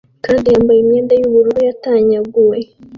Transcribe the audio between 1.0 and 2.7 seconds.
yubururu yatanyaguwe